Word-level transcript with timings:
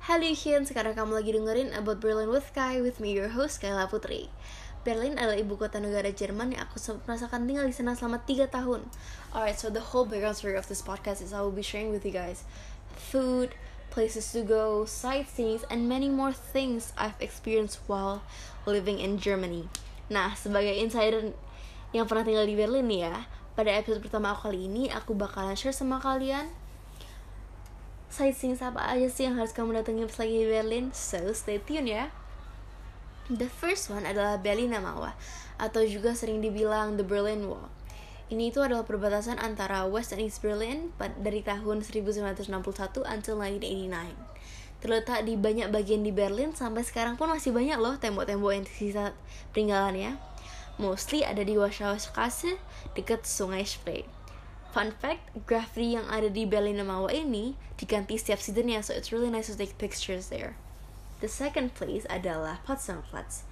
Halo 0.00 0.32
sekarang 0.32 0.96
kamu 0.96 1.12
lagi 1.12 1.36
dengerin 1.36 1.76
About 1.76 2.00
Berlin 2.00 2.32
with 2.32 2.56
Kai 2.56 2.80
with 2.80 3.04
me, 3.04 3.12
your 3.12 3.36
host 3.36 3.60
Kayla 3.60 3.84
Putri. 3.84 4.32
Berlin 4.80 5.20
adalah 5.20 5.36
ibu 5.36 5.60
kota 5.60 5.76
negara 5.76 6.08
Jerman 6.08 6.56
yang 6.56 6.64
aku 6.64 6.80
sempat 6.80 7.04
merasakan 7.04 7.44
tinggal 7.44 7.68
di 7.68 7.76
sana 7.76 7.92
selama 7.92 8.24
3 8.24 8.48
tahun. 8.48 8.80
Alright, 9.36 9.60
so 9.60 9.68
the 9.68 9.92
whole 9.92 10.08
background 10.08 10.40
story 10.40 10.56
of 10.56 10.64
this 10.72 10.80
podcast 10.80 11.20
is 11.20 11.36
I 11.36 11.44
will 11.44 11.52
be 11.52 11.60
sharing 11.60 11.92
with 11.92 12.08
you 12.08 12.16
guys 12.16 12.48
food, 12.96 13.52
places 13.92 14.24
to 14.32 14.40
go, 14.40 14.88
sightseeing, 14.88 15.60
and 15.68 15.84
many 15.84 16.08
more 16.08 16.32
things 16.32 16.96
I've 16.96 17.20
experienced 17.20 17.84
while 17.84 18.24
living 18.64 19.04
in 19.04 19.20
Germany. 19.20 19.68
Nah, 20.08 20.32
sebagai 20.32 20.80
insider 20.80 21.36
yang 21.92 22.08
pernah 22.08 22.24
tinggal 22.24 22.48
di 22.48 22.56
Berlin 22.56 22.88
ya, 22.88 23.28
pada 23.52 23.68
episode 23.76 24.00
pertama 24.00 24.32
aku 24.32 24.48
kali 24.48 24.64
ini 24.64 24.88
aku 24.88 25.12
bakalan 25.12 25.60
share 25.60 25.76
sama 25.76 26.00
kalian 26.00 26.48
sightseeing 28.10 28.58
apa 28.58 28.82
aja 28.82 29.06
sih 29.06 29.24
yang 29.30 29.38
harus 29.38 29.54
kamu 29.54 29.80
datangi 29.80 30.04
pas 30.04 30.18
lagi 30.20 30.36
di 30.42 30.46
Berlin? 30.50 30.84
So 30.90 31.30
stay 31.30 31.62
tune 31.62 31.86
ya. 31.86 32.10
The 33.30 33.46
first 33.46 33.86
one 33.94 34.02
adalah 34.02 34.42
Berliner 34.42 34.82
Mauer 34.82 35.14
atau 35.54 35.86
juga 35.86 36.18
sering 36.18 36.42
dibilang 36.42 36.98
the 36.98 37.06
Berlin 37.06 37.46
Wall. 37.46 37.70
Ini 38.30 38.50
itu 38.50 38.58
adalah 38.62 38.86
perbatasan 38.86 39.38
antara 39.38 39.86
West 39.86 40.14
dan 40.14 40.22
East 40.22 40.42
Berlin 40.42 40.90
dari 40.98 41.42
tahun 41.42 41.82
1961 41.86 42.50
until 43.06 43.34
1989. 43.38 44.14
Terletak 44.80 45.26
di 45.26 45.34
banyak 45.34 45.70
bagian 45.70 46.02
di 46.02 46.10
Berlin 46.10 46.54
sampai 46.54 46.86
sekarang 46.86 47.14
pun 47.18 47.30
masih 47.30 47.50
banyak 47.54 47.78
loh 47.78 47.98
tembok-tembok 47.98 48.50
yang 48.54 48.64
tersisa 48.66 49.14
peninggalannya. 49.54 50.18
Mostly 50.78 51.26
ada 51.26 51.44
di 51.44 51.58
Warschauer 51.58 51.98
Straße 51.98 52.56
dekat 52.94 53.26
Sungai 53.26 53.66
Spree. 53.66 54.19
Fun 54.70 54.94
fact, 54.94 55.34
graffiti 55.50 55.98
yang 55.98 56.06
ada 56.06 56.30
di 56.30 56.46
Berliner 56.46 56.86
Mauer 56.86 57.10
ini 57.10 57.58
diganti 57.74 58.14
setiap 58.14 58.38
seasonnya, 58.38 58.78
so 58.86 58.94
it's 58.94 59.10
really 59.10 59.26
nice 59.26 59.50
to 59.50 59.58
take 59.58 59.74
pictures 59.82 60.30
there. 60.30 60.54
The 61.18 61.26
second 61.26 61.74
place 61.74 62.06
adalah 62.06 62.62
Potsdamer 62.62 63.02
Platz. 63.02 63.42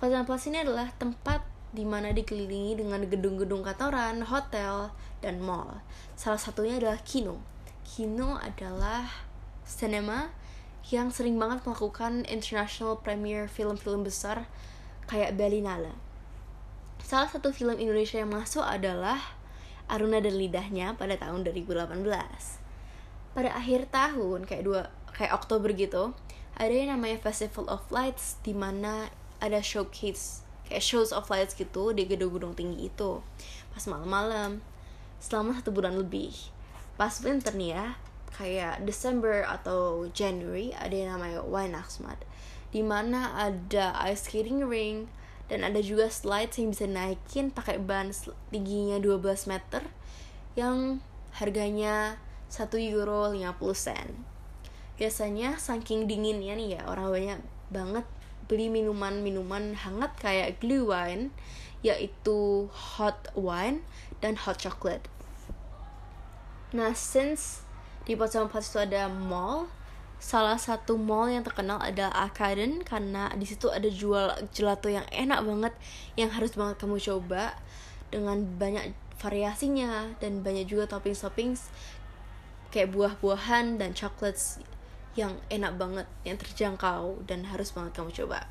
Potsdamer 0.00 0.24
Platz 0.24 0.48
ini 0.48 0.64
adalah 0.64 0.88
tempat 0.96 1.44
di 1.76 1.84
mana 1.84 2.16
dikelilingi 2.16 2.80
dengan 2.80 3.04
gedung-gedung 3.04 3.60
kantoran, 3.60 4.24
hotel, 4.24 4.88
dan 5.20 5.44
mall. 5.44 5.84
Salah 6.16 6.40
satunya 6.40 6.80
adalah 6.80 6.96
Kino. 7.04 7.44
Kino 7.84 8.40
adalah 8.40 9.04
cinema 9.68 10.32
yang 10.88 11.12
sering 11.12 11.36
banget 11.36 11.60
melakukan 11.68 12.24
international 12.24 13.04
premiere 13.04 13.52
film-film 13.52 14.00
besar 14.00 14.48
kayak 15.12 15.36
Berlinale. 15.36 15.92
Salah 17.04 17.28
satu 17.28 17.52
film 17.52 17.76
Indonesia 17.76 18.16
yang 18.16 18.32
masuk 18.32 18.64
adalah 18.64 19.20
Aruna 19.90 20.20
dan 20.20 20.36
Lidahnya 20.36 20.96
pada 20.96 21.16
tahun 21.18 21.44
2018. 21.44 22.00
Pada 23.34 23.50
akhir 23.52 23.90
tahun 23.90 24.46
kayak 24.46 24.64
dua 24.64 24.82
kayak 25.14 25.34
Oktober 25.34 25.70
gitu, 25.74 26.14
ada 26.54 26.70
yang 26.70 26.94
namanya 26.94 27.18
Festival 27.20 27.66
of 27.70 27.86
Lights 27.90 28.38
di 28.46 28.54
mana 28.54 29.10
ada 29.42 29.60
showcase 29.60 30.44
kayak 30.64 30.84
shows 30.84 31.12
of 31.12 31.28
lights 31.28 31.52
gitu 31.52 31.92
di 31.92 32.08
gedung-gedung 32.08 32.56
tinggi 32.56 32.88
itu 32.88 33.20
pas 33.76 33.84
malam-malam 33.84 34.64
selama 35.20 35.60
satu 35.60 35.70
bulan 35.76 36.00
lebih 36.00 36.32
pas 36.96 37.12
winter 37.20 37.52
nih 37.52 37.76
ya 37.76 37.86
kayak 38.34 38.82
December 38.82 39.44
atau 39.46 40.08
January 40.10 40.72
ada 40.74 40.94
yang 40.94 41.10
namanya 41.16 41.44
Weihnachtsmarkt 41.44 42.24
di 42.74 42.82
mana 42.82 43.36
ada 43.38 43.94
ice 44.10 44.26
skating 44.26 44.66
ring 44.66 45.06
dan 45.48 45.60
ada 45.64 45.80
juga 45.84 46.08
slide 46.08 46.52
yang 46.56 46.72
bisa 46.72 46.88
naikin 46.88 47.52
pakai 47.52 47.76
ban 47.76 48.10
tingginya 48.48 48.96
12 48.96 49.50
meter 49.50 49.82
yang 50.56 51.04
harganya 51.36 52.16
1 52.48 52.70
euro 52.94 53.34
50 53.34 53.52
sen. 53.76 54.08
Biasanya 54.94 55.58
saking 55.58 56.06
dinginnya 56.06 56.54
nih 56.54 56.78
ya 56.78 56.80
orang 56.86 57.10
banyak 57.10 57.40
banget 57.68 58.06
beli 58.46 58.70
minuman-minuman 58.70 59.74
hangat 59.74 60.12
kayak 60.20 60.60
glühwein 60.62 61.34
yaitu 61.84 62.70
hot 62.72 63.28
wine 63.36 63.84
dan 64.22 64.38
hot 64.38 64.56
chocolate. 64.56 65.04
Nah 66.72 66.94
since 66.96 67.66
di 68.08 68.16
Potsdam 68.16 68.48
Platz 68.48 68.72
itu 68.72 68.80
ada 68.80 69.08
mall 69.08 69.68
salah 70.18 70.56
satu 70.56 70.96
mall 70.96 71.28
yang 71.28 71.44
terkenal 71.44 71.78
adalah 71.82 72.28
Arkaden 72.28 72.80
karena 72.82 73.28
di 73.36 73.44
situ 73.44 73.68
ada 73.68 73.86
jual 73.86 74.32
gelato 74.56 74.88
yang 74.88 75.04
enak 75.12 75.44
banget 75.44 75.74
yang 76.16 76.32
harus 76.32 76.56
banget 76.56 76.80
kamu 76.80 76.96
coba 76.96 77.54
dengan 78.08 78.40
banyak 78.56 78.96
variasinya 79.20 80.14
dan 80.18 80.40
banyak 80.40 80.68
juga 80.68 80.90
topping-toppings 80.90 81.68
kayak 82.74 82.90
buah-buahan 82.90 83.78
dan 83.78 83.94
chocolates 83.94 84.58
yang 85.14 85.38
enak 85.46 85.78
banget, 85.78 86.10
yang 86.26 86.34
terjangkau 86.34 87.22
dan 87.30 87.46
harus 87.46 87.70
banget 87.70 87.94
kamu 87.94 88.10
coba. 88.10 88.50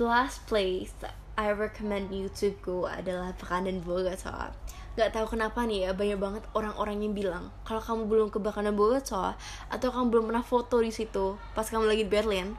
The 0.00 0.08
last 0.08 0.44
place 0.48 0.92
I 1.36 1.52
recommend 1.52 2.10
you 2.10 2.32
to 2.40 2.56
go 2.64 2.88
adalah 2.88 3.36
Bakanan 3.36 3.84
Bogota 3.84 4.56
gak 4.96 5.12
tahu 5.12 5.36
kenapa 5.36 5.68
nih 5.68 5.86
ya 5.86 5.90
banyak 5.92 6.16
banget 6.16 6.42
orang-orang 6.56 7.04
yang 7.04 7.12
bilang 7.12 7.52
kalau 7.68 7.84
kamu 7.84 8.08
belum 8.08 8.28
ke 8.32 8.40
Bakanan 8.40 8.72
Bogota 8.72 9.36
atau 9.68 9.88
kamu 9.92 10.06
belum 10.08 10.24
pernah 10.32 10.44
foto 10.44 10.80
di 10.80 10.88
situ 10.88 11.36
pas 11.52 11.68
kamu 11.68 11.84
lagi 11.84 12.08
di 12.08 12.10
Berlin 12.10 12.56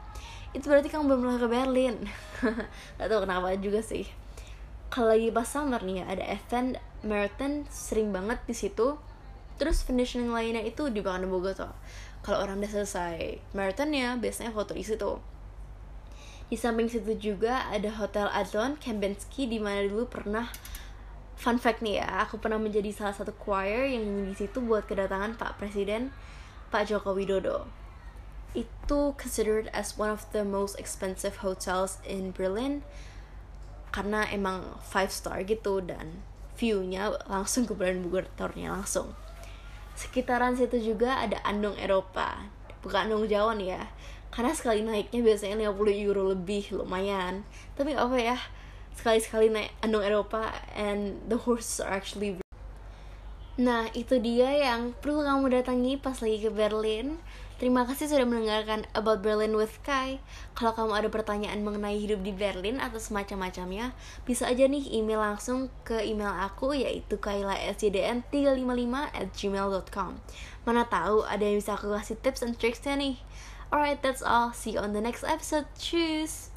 itu 0.56 0.64
berarti 0.64 0.88
kamu 0.88 1.12
belum 1.12 1.20
pernah 1.28 1.38
ke 1.44 1.48
Berlin. 1.52 1.94
Gak 2.96 3.08
tahu 3.12 3.28
kenapa 3.28 3.52
juga 3.60 3.84
sih. 3.84 4.08
Kalau 4.88 5.12
lagi 5.12 5.28
pas 5.28 5.44
summer 5.44 5.76
nih 5.84 6.00
ya 6.00 6.04
ada 6.08 6.24
event 6.24 6.80
marathon 7.04 7.68
sering 7.68 8.10
banget 8.10 8.40
di 8.48 8.56
situ 8.56 8.96
terus 9.58 9.82
finishing 9.82 10.30
lainnya 10.30 10.62
itu 10.62 10.86
di 10.88 11.02
Bakanan 11.02 11.28
Bogota 11.28 11.74
kalau 12.22 12.46
orang 12.46 12.62
udah 12.62 12.70
selesai 12.70 13.42
marathonnya 13.52 14.14
biasanya 14.16 14.54
foto 14.54 14.72
di 14.72 14.86
situ 14.86 15.18
di 16.48 16.56
samping 16.56 16.88
situ 16.88 17.12
juga 17.16 17.68
ada 17.68 17.92
Hotel 17.92 18.24
Adlon 18.32 18.80
Kempinski 18.80 19.44
di 19.44 19.60
mana 19.60 19.84
dulu 19.84 20.08
pernah 20.08 20.48
fun 21.38 21.60
fact 21.60 21.84
nih 21.84 22.02
ya, 22.02 22.26
aku 22.26 22.40
pernah 22.42 22.58
menjadi 22.58 22.90
salah 22.90 23.14
satu 23.14 23.36
choir 23.36 23.86
yang 23.86 24.26
di 24.26 24.34
situ 24.34 24.58
buat 24.64 24.88
kedatangan 24.88 25.36
Pak 25.36 25.60
Presiden 25.60 26.10
Pak 26.72 26.88
Joko 26.88 27.14
Widodo. 27.14 27.68
Itu 28.56 29.14
considered 29.14 29.68
as 29.76 29.94
one 29.94 30.10
of 30.10 30.24
the 30.32 30.42
most 30.42 30.74
expensive 30.80 31.44
hotels 31.44 32.00
in 32.02 32.32
Berlin 32.32 32.82
karena 33.92 34.24
emang 34.32 34.80
five 34.84 35.12
star 35.12 35.44
gitu 35.44 35.84
dan 35.84 36.24
view-nya 36.58 37.14
langsung 37.30 37.68
ke 37.68 37.72
Berlin 37.76 38.02
Bogortornya 38.02 38.74
langsung. 38.74 39.14
Sekitaran 39.94 40.58
situ 40.58 40.80
juga 40.80 41.22
ada 41.22 41.38
Andong 41.46 41.78
Eropa, 41.78 42.50
bukan 42.82 43.06
Andong 43.08 43.30
Jawa 43.30 43.54
nih 43.54 43.78
ya. 43.78 43.84
Karena 44.28 44.52
sekali 44.52 44.84
naiknya 44.84 45.20
biasanya 45.24 45.56
50 45.70 46.04
euro 46.04 46.22
lebih, 46.32 46.70
lumayan. 46.72 47.42
Tapi 47.74 47.96
apa 47.96 48.16
ya, 48.16 48.38
sekali-sekali 48.98 49.48
naik 49.50 49.70
andong 49.82 50.04
Eropa 50.04 50.50
and 50.74 51.22
the 51.30 51.38
horses 51.38 51.78
are 51.78 51.94
actually 51.94 52.38
Nah, 53.58 53.90
itu 53.90 54.22
dia 54.22 54.54
yang 54.54 54.94
perlu 55.02 55.26
kamu 55.26 55.50
datangi 55.50 55.98
pas 55.98 56.14
lagi 56.22 56.46
ke 56.46 56.50
Berlin. 56.54 57.18
Terima 57.58 57.82
kasih 57.82 58.06
sudah 58.06 58.22
mendengarkan 58.22 58.86
About 58.94 59.18
Berlin 59.18 59.58
with 59.58 59.82
Kai. 59.82 60.22
Kalau 60.54 60.78
kamu 60.78 60.94
ada 60.94 61.08
pertanyaan 61.10 61.66
mengenai 61.66 61.98
hidup 61.98 62.22
di 62.22 62.30
Berlin 62.30 62.78
atau 62.78 63.02
semacam-macamnya, 63.02 63.98
bisa 64.22 64.46
aja 64.46 64.62
nih 64.62 64.94
email 64.94 65.18
langsung 65.18 65.66
ke 65.82 66.06
email 66.06 66.30
aku 66.38 66.70
yaitu 66.78 67.18
kailasjdn355 67.18 68.94
at 69.10 69.26
gmail.com. 69.34 70.22
Mana 70.62 70.86
tahu 70.86 71.26
ada 71.26 71.42
yang 71.42 71.58
bisa 71.58 71.74
aku 71.74 71.90
kasih 71.90 72.14
tips 72.22 72.46
and 72.46 72.54
tricksnya 72.62 72.94
nih. 72.94 73.18
Alright, 73.72 74.02
that's 74.02 74.22
all. 74.22 74.52
See 74.52 74.72
you 74.72 74.78
on 74.78 74.92
the 74.92 75.00
next 75.00 75.24
episode. 75.24 75.66
Cheers! 75.78 76.50